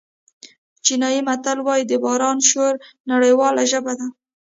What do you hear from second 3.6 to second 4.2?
ژبه ده.